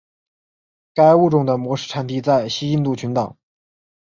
[0.95, 3.37] 该物种的模式产地在西印度群岛。